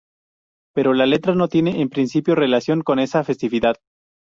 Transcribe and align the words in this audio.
Pero 0.73 0.93
la 0.95 1.05
letra 1.05 1.35
no 1.35 1.47
tiene 1.47 1.79
en 1.79 1.89
principio 1.89 2.33
relación 2.33 2.81
con 2.81 2.97
esta 2.97 3.23
festividad. 3.23 3.75